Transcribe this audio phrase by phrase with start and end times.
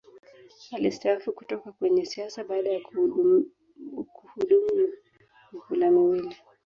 [0.71, 3.45] Alistaafu kutoka kwenye siasa baada ya kuhudumu
[5.53, 6.35] mihula miwili